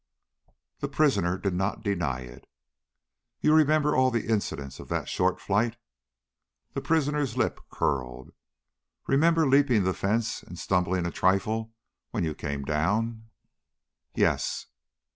The 0.79 0.87
prisoner 0.87 1.37
did 1.37 1.53
not 1.53 1.83
deny 1.83 2.21
it. 2.21 2.49
"You 3.39 3.53
remember 3.53 3.95
all 3.95 4.09
the 4.09 4.27
incidents 4.27 4.79
of 4.79 4.89
that 4.89 5.07
short 5.07 5.39
flight?" 5.39 5.77
The 6.73 6.81
prisoner's 6.81 7.37
lip 7.37 7.59
curled. 7.69 8.31
"Remember 9.05 9.47
leaping 9.47 9.83
the 9.83 9.93
fence 9.93 10.41
and 10.41 10.57
stumbling 10.57 11.05
a 11.05 11.11
trifle 11.11 11.75
when 12.09 12.23
you 12.23 12.33
came 12.33 12.65
down?" 12.65 13.25
"Yes." 14.15 14.65